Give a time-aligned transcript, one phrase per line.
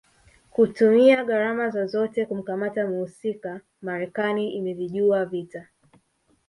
[0.49, 5.67] kutumia gharama zozote kumkamata mhusika Marekani imevijua vita